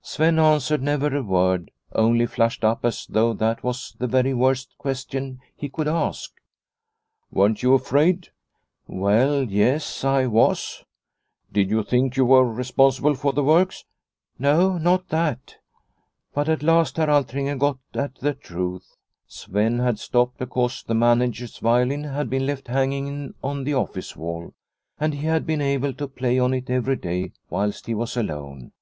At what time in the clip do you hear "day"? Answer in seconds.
26.96-27.32